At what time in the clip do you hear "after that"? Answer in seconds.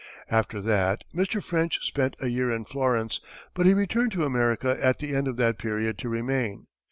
0.31-1.03